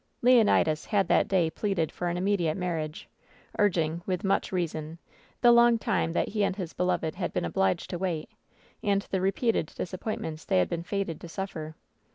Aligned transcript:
Leonidas 0.23 0.85
had 0.85 1.07
that 1.07 1.27
day 1.27 1.47
pleaded 1.47 1.91
for 1.91 2.07
an 2.09 2.17
immediate 2.17 2.57
mar 2.57 2.73
riage, 2.77 3.05
urging, 3.59 4.01
with 4.07 4.23
much 4.23 4.51
reason, 4.51 4.97
the 5.41 5.51
long 5.51 5.77
time 5.77 6.11
that 6.13 6.29
he 6.29 6.43
and 6.43 6.55
his 6.55 6.73
beloved 6.73 7.13
had 7.13 7.31
been 7.31 7.45
obliged 7.45 7.87
to 7.91 7.99
wait, 7.99 8.27
and 8.81 9.03
the 9.11 9.21
re 9.21 9.31
peated 9.31 9.75
disappointments 9.75 10.43
they 10.43 10.57
had 10.57 10.69
been 10.69 10.81
fated 10.81 11.21
to 11.21 11.29
suffer. 11.29 11.75